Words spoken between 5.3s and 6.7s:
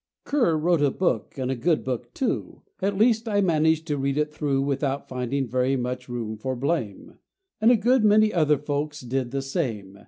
very much room for